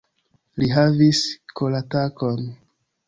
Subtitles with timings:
[0.61, 1.21] Li havis
[1.61, 2.43] koratakon.